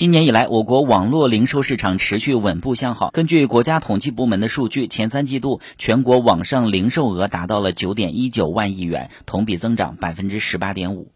[0.00, 3.10] 今年以来我国网络零售市场持续稳步向好。
[3.10, 11.12] 根据国家统计部门的数据前三季度全国网上零售额达到了九点一九万亿元同比增长百分之十八点五。